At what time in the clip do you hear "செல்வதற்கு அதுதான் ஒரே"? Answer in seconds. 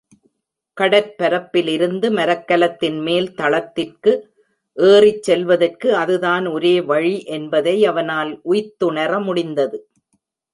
5.23-6.81